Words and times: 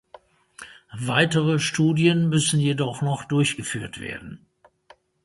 Weitere 0.97 1.59
Studien 1.59 2.27
müssen 2.27 2.59
jedoch 2.59 3.03
noch 3.03 3.25
durchgeführt 3.25 3.99
werden. 3.99 4.47